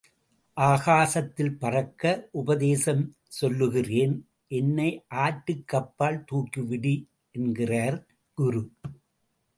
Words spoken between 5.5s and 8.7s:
கப்பால் தூக்கிவிடு என்கிறார் குரு.